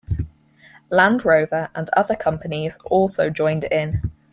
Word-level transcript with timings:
Land 0.89 1.23
Rover 1.25 1.69
and 1.75 1.87
other 1.91 2.15
companies 2.15 2.79
also 2.85 3.29
joined 3.29 3.65
in. 3.65 4.11